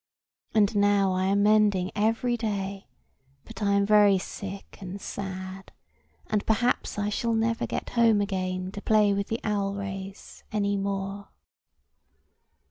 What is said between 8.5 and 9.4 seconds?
to play with the